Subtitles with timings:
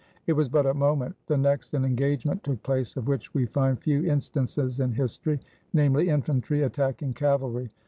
[0.25, 1.15] It was but a mo ment.
[1.27, 5.39] The next, an engagement took place of which we find few instances in history,
[5.73, 7.69] namely, infantry attacking cavalry.